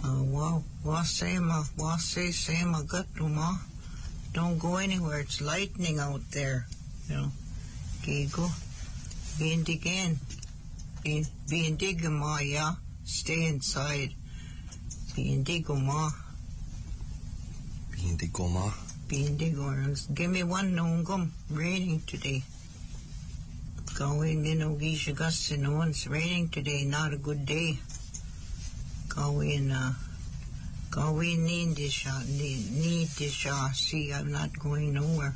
[0.03, 3.59] uh, wa, wasema, wase, sema, gatuma.
[4.33, 5.19] Don't go anywhere.
[5.19, 6.65] It's lightning out there.
[7.09, 7.31] You know,
[8.01, 8.49] Gego,
[9.37, 10.17] Bindigan,
[11.05, 12.73] Bindigama, yeah.
[13.03, 14.13] Stay inside.
[15.15, 16.11] Bindigama,
[17.91, 18.71] Bindigoma.
[19.07, 20.13] Bindigorans.
[20.13, 21.29] Give me one nungum.
[21.49, 22.43] Raining today.
[23.97, 26.85] Going in Ogisha no it's raining today.
[26.85, 27.77] Not a good day.
[29.09, 29.93] Going, uh,
[30.89, 35.35] going need this, uh, need, this, uh, see, I'm not going nowhere.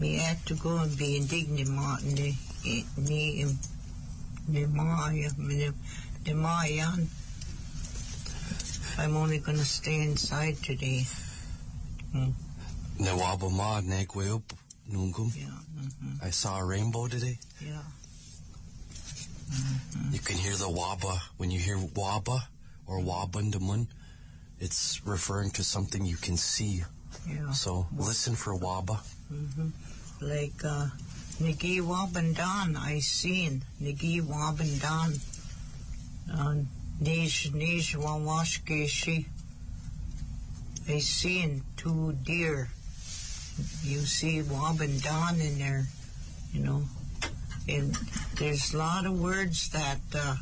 [0.00, 2.14] Me had to go and be indignant, Martin.
[2.14, 3.46] Me, me,
[4.48, 5.70] me, Maya, me,
[6.26, 7.08] me, Mayan.
[8.98, 11.06] I'm only gonna stay inside today.
[12.98, 14.42] Nawabama, Nagweup,
[14.92, 15.32] Nungum.
[15.36, 17.38] Yeah, hmm I saw a rainbow today.
[17.64, 17.80] yeah.
[20.12, 21.18] You can hear the waba.
[21.38, 22.40] When you hear waba
[22.86, 23.86] or wabandamun,
[24.60, 26.82] it's referring to something you can see.
[27.28, 27.50] Yeah.
[27.52, 29.00] So listen for waba.
[30.20, 30.88] Like uh
[31.40, 33.62] Nigi Wabandan I seen.
[33.82, 35.18] Nigi Wabandan.
[37.00, 37.50] Nish
[37.96, 39.26] Wawashkeshi.
[40.88, 42.68] I seen two deer.
[43.82, 45.86] You see Wabandan in there,
[46.52, 46.82] you know.
[47.68, 47.96] And
[48.36, 50.36] there's a lot of words that uh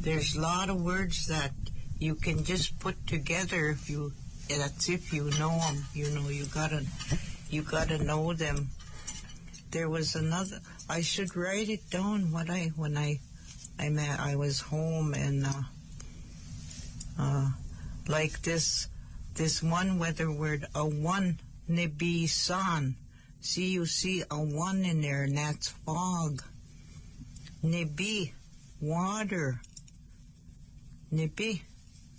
[0.00, 1.52] there's a lot of words that
[1.98, 4.12] you can just put together if you
[4.48, 6.84] that's if you know them you know you gotta
[7.50, 8.68] you gotta know them
[9.70, 13.18] there was another i should write it down what i when i
[13.78, 15.62] i met i was home and uh
[17.18, 17.48] uh
[18.08, 18.88] like this
[19.34, 22.96] this one weather word a one nibi san.
[23.40, 26.42] See you see a one in there and that's fog.
[27.62, 28.32] Nibi
[28.80, 29.60] water.
[31.12, 31.60] Nibi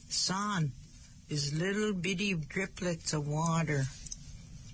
[0.09, 0.71] san
[1.29, 3.85] is little bitty driplets of water,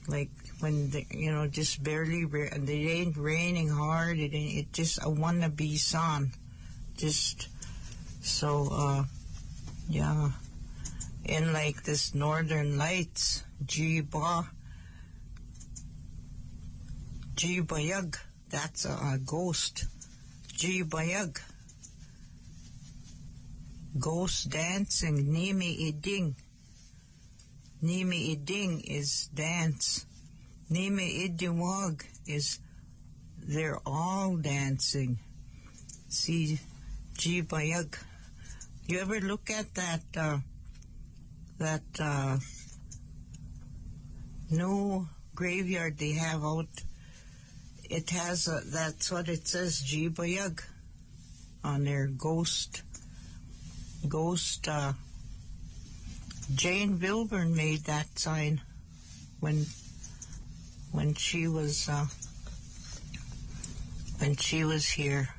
[0.07, 4.19] like when the, you know just barely ra- it ain't raining hard.
[4.19, 6.33] It ain't, it just a wannabe sun,
[7.03, 7.49] just
[8.21, 9.03] so uh
[9.89, 10.31] yeah.
[11.25, 14.47] In like this northern lights, Jiba,
[17.35, 18.17] Jibayug,
[18.49, 19.85] that's a, a ghost.
[20.55, 21.41] Jibayug.
[23.99, 26.35] Ghost dancing, Nimi Iding.
[27.83, 30.05] Nimi Iding is dance.
[30.71, 32.59] Nimi Idiwag is
[33.37, 35.19] they're all dancing.
[36.07, 36.59] See,
[37.23, 37.97] Jibayug.
[38.85, 40.39] You ever look at that uh,
[41.57, 42.37] that uh,
[44.51, 46.67] new graveyard they have out?
[47.89, 50.61] It has a, that's what it says, Jibayug,
[51.63, 52.83] on their ghost
[54.09, 54.91] ghost uh,
[56.53, 58.59] Jane Wilburn made that sign
[59.39, 59.65] when
[60.91, 62.07] when she was uh,
[64.19, 65.29] when she was here.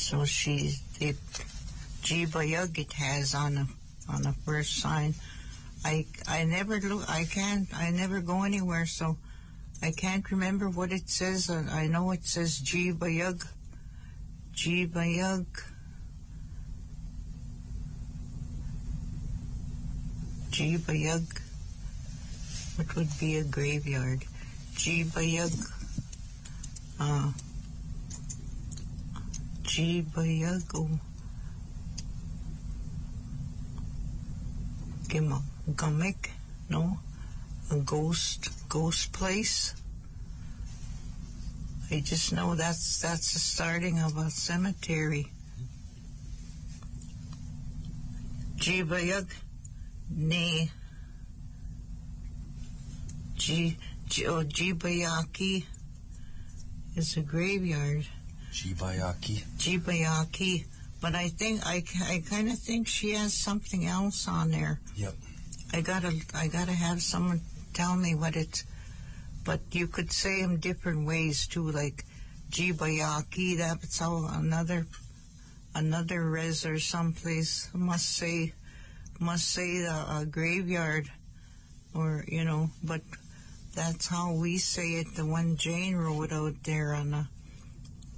[0.00, 1.14] So she the
[2.02, 3.66] Jibayug it has on a
[4.08, 5.14] on the first sign.
[5.84, 9.18] I I never look I can't I never go anywhere so
[9.82, 11.50] I can't remember what it says.
[11.50, 13.44] I know it says Jiva Yog.
[14.54, 15.46] Jiva Yog.
[20.50, 20.86] Jibayug.
[20.88, 21.40] Jibayug.
[22.76, 24.24] What would be a graveyard?
[24.74, 25.54] Jibayug.
[26.98, 27.32] Uh,
[29.78, 30.88] Oh.
[35.08, 35.42] Gima-
[36.68, 36.98] No?
[37.70, 39.74] A ghost, ghost place?
[41.90, 45.30] I just know that's that's the starting of a cemetery.
[48.56, 49.28] Jibayug,
[50.10, 50.70] ne.
[53.36, 55.64] Ji, Ji- oh, Jibayaki
[56.96, 58.06] is a graveyard.
[58.52, 59.44] Jibayaki.
[59.58, 60.64] Jibayaki,
[61.00, 64.80] but I think I, I kind of think she has something else on there.
[64.96, 65.14] Yep.
[65.72, 67.40] I gotta I gotta have someone
[67.74, 68.64] tell me what it's.
[69.44, 72.04] But you could say them different ways too, like
[72.50, 73.56] Jibayaki.
[73.58, 74.86] That's how another
[75.74, 78.52] another res or someplace must say
[79.20, 81.08] must say a, a graveyard,
[81.94, 82.70] or you know.
[82.82, 83.02] But
[83.74, 85.14] that's how we say it.
[85.14, 87.26] The one Jane wrote out there on the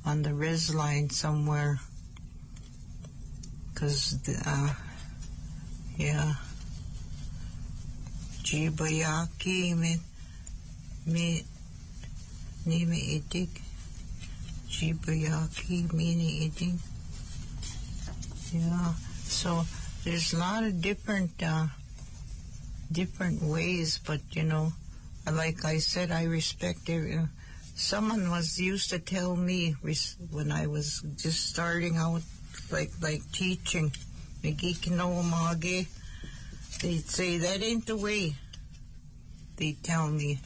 [0.05, 1.79] on the res line somewhere.
[3.75, 4.75] Cause the, uh,
[5.97, 6.35] yeah.
[8.43, 9.97] Jibayaki me
[11.07, 11.45] me
[12.67, 13.49] ni me itig.
[14.69, 16.79] Jibayaki me ni itig.
[18.53, 18.93] Yeah.
[19.25, 19.65] So
[20.05, 21.67] there's a lot of different uh
[22.91, 24.73] different ways, but you know,
[25.31, 27.21] like I said, I respect every.
[27.75, 29.73] Someone was used to tell me
[30.31, 32.23] when I was just starting out,
[32.71, 33.93] like like teaching,
[34.43, 34.73] Magi
[36.81, 38.35] They'd say that ain't the way.
[39.57, 40.41] They'd tell me,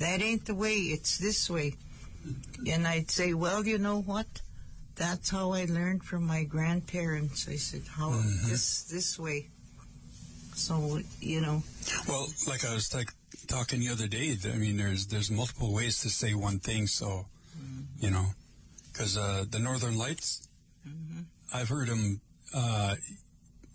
[0.00, 0.74] that ain't the way.
[0.74, 1.74] It's this way.
[2.68, 4.26] And I'd say, well, you know what?
[4.96, 7.48] That's how I learned from my grandparents.
[7.48, 8.48] I said, how mm-hmm.
[8.48, 9.48] this this way.
[10.54, 11.62] So you know,
[12.08, 13.12] Well, like I was like
[13.46, 16.86] talking the other day, I mean, there's there's multiple ways to say one thing.
[16.86, 17.26] So,
[18.00, 18.26] you know,
[18.92, 20.48] because uh, the Northern Lights,
[21.52, 22.20] I've heard them.
[22.54, 22.96] Uh,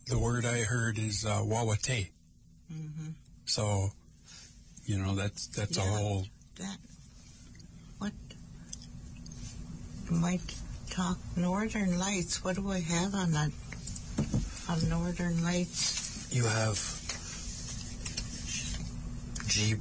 [0.07, 2.09] the word I heard is uh, wawate.
[3.45, 3.89] So,
[4.85, 6.25] you know, that's that's a whole.
[6.57, 6.77] that
[7.99, 8.13] what
[10.09, 10.55] might
[10.89, 12.43] talk Northern Lights.
[12.43, 13.51] What do I have on that?
[14.69, 16.27] On Northern Lights.
[16.31, 17.02] You have
[19.53, 19.75] G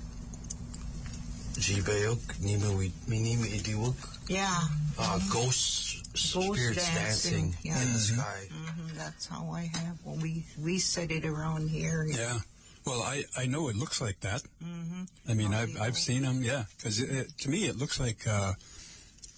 [1.55, 4.61] Jibayuk, Nima we Minima Idiwuk, Yeah,
[4.99, 7.83] uh ghosts spirits dancing, dancing, yeah.
[7.83, 8.49] in the sky.
[8.51, 9.97] hmm that's how I have.
[10.05, 12.05] Well, we we said it around here.
[12.07, 12.39] Yeah.
[12.85, 14.43] Well, I, I know it looks like that.
[14.62, 15.83] hmm I mean, Oh, I've yeah.
[15.85, 16.43] I've seen them.
[16.43, 18.53] Yeah, because it, it, to me it looks like uh,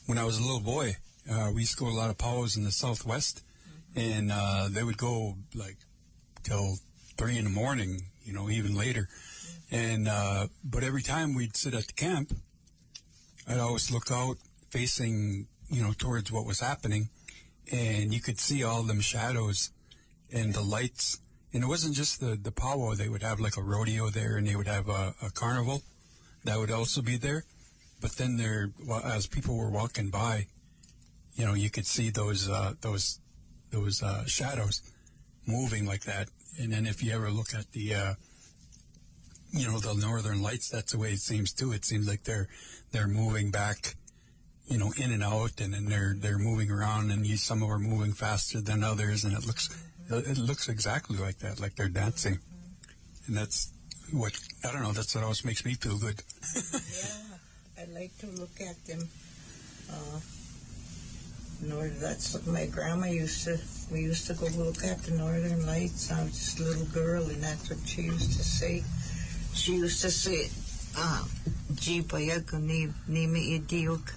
[0.07, 0.97] when I was a little boy,
[1.31, 3.43] uh, we used to go to a lot of powwows in the Southwest,
[3.95, 5.77] and uh, they would go like
[6.43, 6.79] till
[7.17, 9.09] three in the morning, you know, even later.
[9.75, 12.33] And uh, but every time we'd sit at the camp,
[13.49, 14.37] I'd always look out
[14.71, 17.09] facing, you know, towards what was happening,
[17.73, 19.73] and you could see all them shadows
[20.33, 21.19] and the lights.
[21.53, 24.47] And it wasn't just the the powwow; they would have like a rodeo there, and
[24.47, 25.83] they would have a, a carnival
[26.45, 27.43] that would also be there.
[28.01, 28.71] But then there,
[29.05, 30.47] as people were walking by,
[31.35, 33.19] you know, you could see those uh, those
[33.73, 34.83] those uh, shadows
[35.49, 36.29] moving like that.
[36.61, 38.15] And then if you ever look at the uh,
[39.55, 41.73] you know the northern lights, that's the way it seems too.
[41.73, 42.49] It seems like they're
[42.93, 43.95] they're moving back,
[44.67, 47.69] you know, in and out, and then they're they're moving around, and you, some of
[47.69, 49.71] them are moving faster than others, and it looks
[50.11, 52.39] it looks exactly like that, like they're dancing,
[53.27, 53.71] and that's
[54.13, 54.93] what I don't know.
[54.93, 56.21] That's what always makes me feel good.
[56.55, 59.09] Yeah, I like to look at them.
[59.91, 60.21] Uh,
[61.63, 63.59] nor that's what my grandma used to.
[63.93, 66.11] We used to go look at the Northern Lights.
[66.11, 68.83] I was just a little girl, and that's what she used to say.
[69.55, 70.51] She used to say,
[70.97, 71.25] uh,
[71.73, 74.13] "Jibayag ni nimi idiok."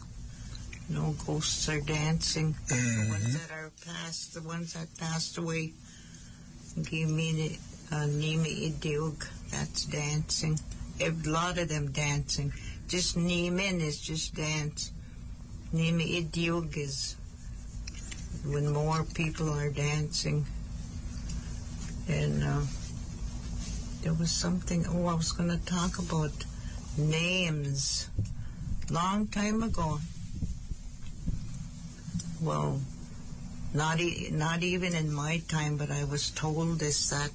[0.89, 2.55] No ghosts are dancing.
[2.67, 5.73] The ones that are past, the ones that passed away.
[6.81, 7.57] Give me
[7.91, 9.27] uh, nimi idiok.
[9.51, 10.59] That's dancing.
[10.99, 12.51] A lot of them dancing.
[12.87, 14.91] Just Nimin is just dance.
[15.73, 17.15] Nimi idiog is
[18.45, 20.45] when more people are dancing.
[22.07, 22.61] And uh,
[24.01, 26.31] there was something, oh, I was going to talk about
[26.97, 28.09] names.
[28.89, 29.99] Long time ago.
[32.41, 32.79] Well,
[33.73, 37.31] not, e- not even in my time, but I was told this that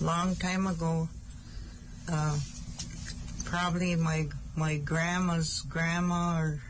[0.00, 1.08] long time ago,
[2.10, 2.38] uh,
[3.44, 6.60] probably my my grandma's grandma or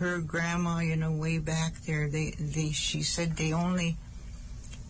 [0.00, 3.96] her grandma, you know, way back there, they, they, she said they only,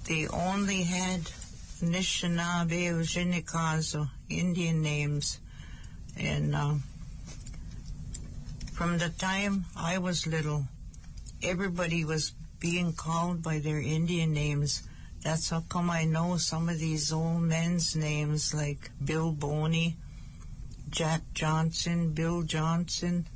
[0.07, 1.33] they only had
[1.81, 5.41] Anishinaabe, Ojinikazo, Indian names.
[6.17, 6.83] And, um,
[8.73, 10.67] from the time I was little,
[11.43, 14.83] everybody was being called by their Indian names.
[15.23, 19.97] That's how come I know some of these old men's names like Bill Boney,
[20.91, 23.27] Jack Johnson, Bill Johnson,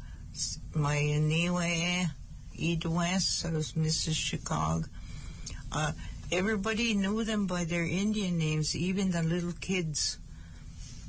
[0.74, 2.10] my Niwe,
[2.60, 4.14] Ed West, was Mrs.
[4.14, 4.86] Chicago.
[5.70, 5.92] Uh,
[6.30, 10.18] everybody knew them by their Indian names, even the little kids.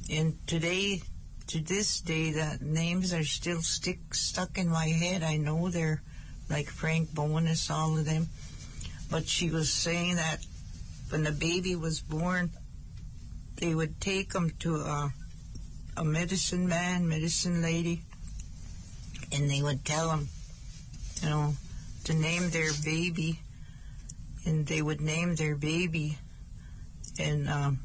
[0.10, 1.02] And today,
[1.48, 5.24] to this day, the names are still stick stuck in my head.
[5.24, 6.02] I know they're
[6.50, 8.28] like Frank Bonus, all of them.
[9.10, 10.46] But she was saying that
[11.10, 12.52] when the baby was born,
[13.58, 15.14] they would take him to a,
[15.98, 18.02] a medicine man, medicine lady,
[19.32, 20.28] and they would tell him,
[21.22, 21.54] you know,
[22.04, 23.40] to name their baby,
[24.46, 26.18] and they would name their baby,
[27.20, 27.80] and um,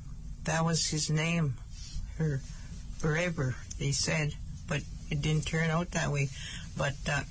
[0.44, 1.54] that was his name,
[2.18, 2.40] her
[2.98, 3.54] forever.
[3.78, 4.34] They said,
[4.68, 6.28] but it didn't turn out that way.
[6.76, 7.22] But uh,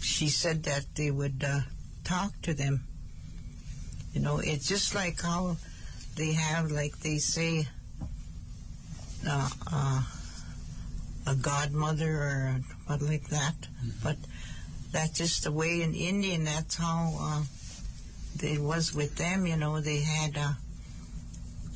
[0.00, 1.60] she said that they would uh,
[2.04, 2.84] talk to them.
[4.12, 5.56] You know, it's just like how
[6.16, 7.66] they have, like they say,
[9.28, 10.02] uh, uh,
[11.26, 13.54] a godmother or what like that.
[14.02, 14.16] But
[14.92, 16.44] that's just the way in Indian.
[16.44, 17.42] That's how uh,
[18.42, 19.46] it was with them.
[19.46, 20.52] You know, they had uh,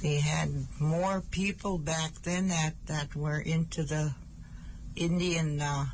[0.02, 0.48] they had
[0.80, 4.14] more people back then that that were into the
[4.96, 5.86] Indian uh,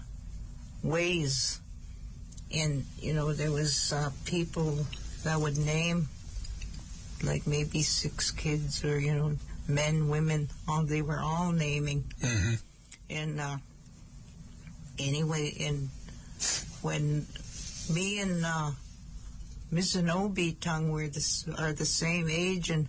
[0.82, 1.60] ways,
[2.54, 4.86] and you know there was uh, people
[5.24, 6.08] that would name
[7.22, 9.32] like maybe six kids or you know
[9.68, 12.04] men, women, all they were all naming.
[12.22, 12.54] hmm
[13.10, 13.56] And uh,
[14.98, 15.88] anyway, and
[16.82, 17.26] when
[17.92, 18.70] me and uh,
[19.72, 22.88] Mizanobi tongue were the, are the same age, and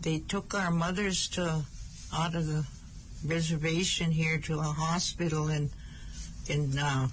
[0.00, 1.62] they took our mothers to
[2.12, 2.66] out of the
[3.24, 5.70] reservation here to a hospital in
[6.48, 7.08] in uh,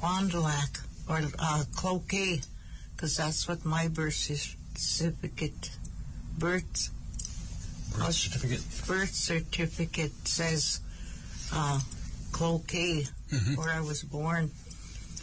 [0.00, 0.78] Fond du Lac
[1.08, 2.40] or uh, Cloquet,
[2.94, 5.70] because that's what my birth certificate
[6.38, 6.90] birth
[7.98, 8.60] Birth certificate.
[8.86, 10.80] birth certificate says
[11.52, 11.80] uh,
[12.32, 13.56] Cloquet, Mhm.
[13.56, 14.50] where I was born.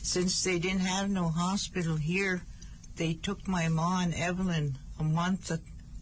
[0.04, 2.44] Since they didn't have no hospital here,
[2.98, 5.62] they took my ma and Evelyn a month a,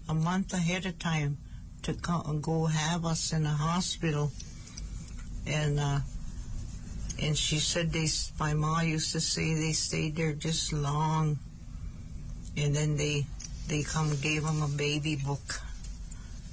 [0.10, 1.38] a month ahead of time
[1.84, 4.32] to go have us in a hospital,
[5.46, 6.00] and uh,
[7.22, 8.08] and she said they
[8.40, 11.38] my ma used to say they stayed there just long,
[12.58, 13.28] and then they
[13.68, 15.62] they come gave them a baby book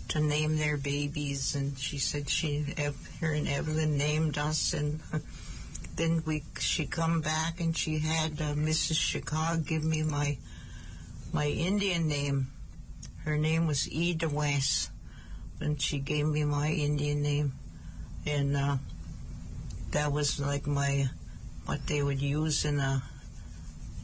[0.08, 2.74] to name their babies, and she said she,
[3.20, 5.00] her and Evelyn named us, and
[5.98, 8.94] then we, she come back and she had uh, Mrs.
[8.96, 10.38] Chicago give me my,
[11.32, 12.46] my Indian name.
[13.24, 14.90] Her name was Eda West,
[15.60, 17.52] and she gave me my Indian name,
[18.24, 18.76] and uh,
[19.90, 21.10] that was like my,
[21.66, 23.02] what they would use in a,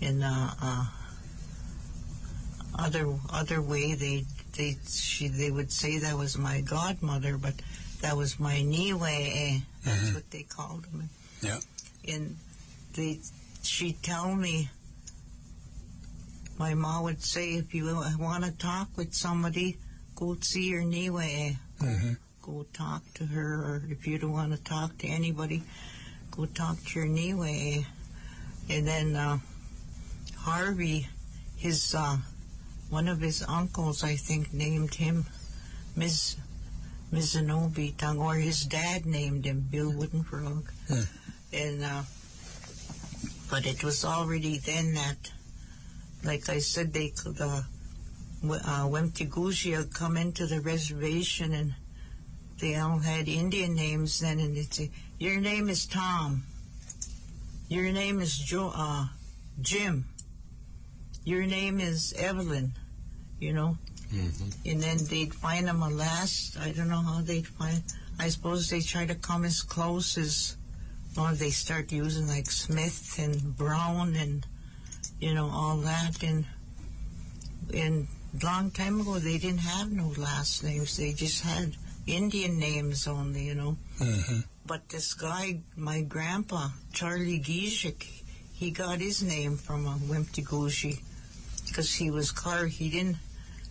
[0.01, 0.87] in a, uh,
[2.77, 4.25] other other way they
[4.57, 7.55] they she they would say that was my godmother, but
[8.03, 9.01] that was my niwe.
[9.07, 9.59] Eh?
[9.85, 10.15] That's Mhm.
[10.15, 11.05] what they called me.
[11.45, 11.61] Yeah.
[12.09, 12.37] And
[12.95, 13.21] they
[13.63, 14.69] she tell me.
[16.57, 17.87] My mom would say, if you
[18.19, 19.77] want to talk with somebody,
[20.15, 21.51] go see your niwe.
[21.51, 21.55] Eh?
[21.81, 25.65] hmm Go talk to her, or if you don't want to talk to anybody,
[26.31, 27.79] go talk to your niwe.
[27.79, 27.83] Eh?
[28.71, 29.39] And then uh,
[30.39, 31.09] Harvey,
[31.57, 32.19] his uh,
[32.89, 35.27] one of his uncles, I think, named him
[35.97, 36.37] Miz
[37.13, 40.71] Mizanobi Tongue, or his dad named him Bill Woodenfrog.
[40.89, 41.03] Hmm.
[41.55, 42.03] And uh,
[43.51, 45.31] but it was already then that,
[46.25, 47.41] like I said, they could.
[47.41, 47.63] Uh,
[48.43, 51.75] w- uh, Wemtigushi come into the reservation and
[52.61, 56.43] they all had Indian names then, and they'd say, "Your name is Tom.
[57.69, 59.07] Your name is Joe, uh,
[59.61, 60.07] Jim.
[61.25, 62.73] Your name is Evelyn."
[63.41, 63.79] You know,
[64.15, 64.71] Mm-hmm.
[64.71, 66.57] and then they'd find them a last.
[66.59, 67.83] I don't know how they'd find.
[68.19, 70.57] I suppose they try to come as close as,
[71.17, 74.47] or they start using like Smith and Brown and,
[75.21, 76.23] you know, all that.
[76.23, 76.47] And
[77.73, 78.07] and
[78.43, 80.97] long time ago they didn't have no last names.
[80.97, 83.45] They just had Indian names only.
[83.45, 83.77] You know.
[83.99, 88.03] hmm But this guy, my grandpa, Charlie Gizek,
[88.55, 91.01] he got his name from a Wimptigushi
[91.67, 92.67] because he was car.
[92.67, 93.17] He didn't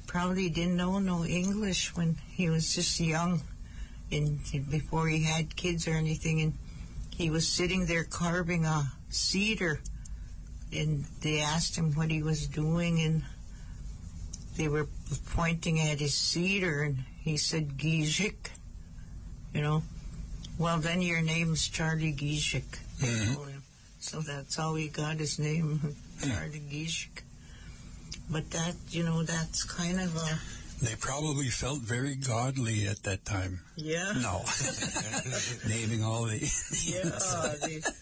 [0.07, 3.41] probably didn't know no English when he was just young,
[4.11, 4.39] and
[4.69, 6.41] before he had kids or anything.
[6.41, 6.53] And
[7.15, 9.79] he was sitting there carving a cedar,
[10.71, 13.23] and they asked him what he was doing, and
[14.57, 14.87] they were
[15.31, 18.49] pointing at his cedar, and he said Gijik,
[19.53, 19.83] you know.
[20.57, 22.79] Well, then your name's Charlie Gijik.
[22.99, 23.61] they Mhm.
[23.99, 27.23] So that's how he got his name, Charlie Gijik.
[28.29, 30.39] But that, you know, that's kind of a
[30.83, 33.61] They probably felt very godly at that time.
[33.77, 34.11] yeah.
[34.21, 34.43] No.
[35.67, 36.37] Naming all the.
[36.83, 37.93] Yeah, the,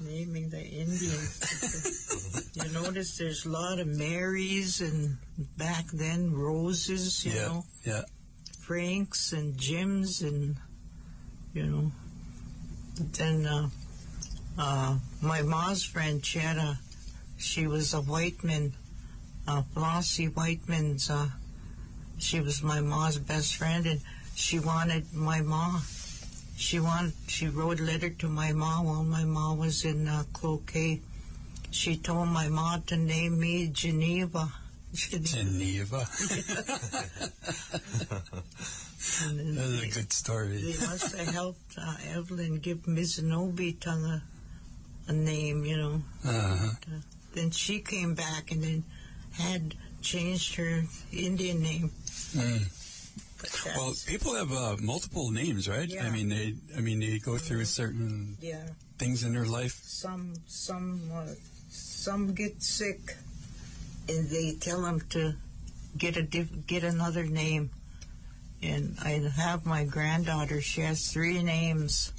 [0.00, 2.50] naming the Indians.
[2.54, 5.16] you notice there's a lot of Marys and
[5.56, 7.46] back then Roses, you Yeah.
[7.46, 8.02] know, Yeah.
[8.60, 10.56] Franks and Jims and,
[11.54, 11.92] you know.
[12.98, 13.70] But then uh,
[14.58, 16.78] uh, my mom's friend, she had a,
[17.38, 18.74] she was a Whiteman,
[19.48, 21.28] uh, Flossie Whiteman's, uh,
[22.18, 24.00] she was my mom's best friend and
[24.34, 25.80] she wanted my mom
[26.56, 30.24] she wanted she wrote a letter to my mom while my mom was in uh,
[30.32, 31.00] Cloquet.
[31.70, 34.50] She told my mom to name me Geneva.
[34.94, 36.06] Geneva.
[39.22, 40.56] And That's a good story.
[40.56, 44.22] they must have helped uh, Evelyn give Miss Nobi a,
[45.08, 46.02] a name, you know.
[46.24, 46.70] Uh-huh.
[47.34, 48.84] Then she came back and then
[49.32, 51.92] had changed her Indian name.
[52.34, 53.76] Mm.
[53.76, 55.88] Well, people have uh, multiple names, right?
[55.88, 56.04] Yeah.
[56.04, 56.54] I mean, they.
[56.76, 58.62] I mean, they go through certain yeah,
[58.98, 59.80] things in their life.
[59.84, 61.26] some some uh,
[61.68, 63.14] some get sick,
[64.08, 65.34] and they tell them to
[65.96, 67.70] get a diff- get another name.
[68.62, 70.60] And I have my granddaughter.
[70.60, 72.12] She has three names.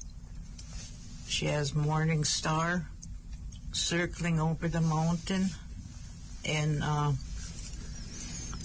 [1.28, 2.88] She has Morning Star,
[3.74, 5.50] Circling Over the Mountain,
[6.46, 7.12] and uh,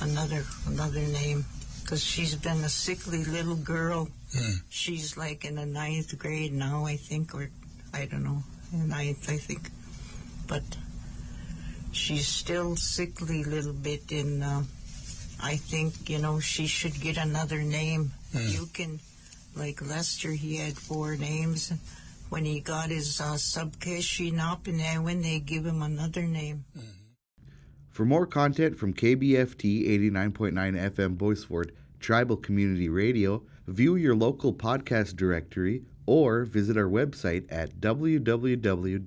[0.03, 1.45] another another name
[1.83, 4.09] because she's been a sickly little girl.
[4.35, 4.53] Hmm.
[4.69, 7.51] She's like in the ninth grade now, I think, or
[7.93, 8.43] I don't know,
[8.73, 9.71] ninth, I think.
[10.47, 10.63] But
[11.93, 14.63] she's still sickly a little bit, and uh,
[15.43, 18.13] I think, you know, she should get another name.
[18.33, 18.49] Hmm.
[18.49, 19.01] You can,
[19.57, 21.73] like Lester, he had four names.
[22.31, 26.65] When he got his uh, subcash up, and then when they give him another name.
[27.93, 30.53] For more content from KBFT 89.9
[30.93, 37.45] FM Bois Forte Tribal Community Radio, view your local podcast directory or visit our website
[37.51, 39.03] at www.kbft.org.